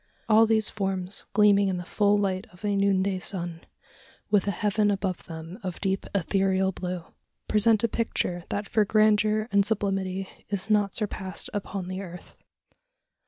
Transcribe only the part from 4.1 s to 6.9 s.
with a heaven above them of deep ethereal